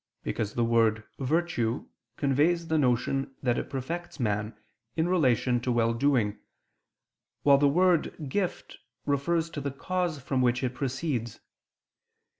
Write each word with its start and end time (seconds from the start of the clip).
Because 0.23 0.55
the 0.55 0.63
word 0.65 1.03
"virtue" 1.19 1.85
conveys 2.17 2.69
the 2.69 2.79
notion 2.79 3.35
that 3.43 3.59
it 3.59 3.69
perfects 3.69 4.19
man 4.19 4.57
in 4.97 5.07
relation 5.07 5.59
to 5.61 5.71
well 5.71 5.93
doing, 5.93 6.39
while 7.43 7.59
the 7.59 7.67
word 7.67 8.27
"gift" 8.27 8.79
refers 9.05 9.47
to 9.51 9.61
the 9.61 9.69
cause 9.69 10.17
from 10.17 10.41
which 10.41 10.63
it 10.63 10.73
proceeds. 10.73 11.39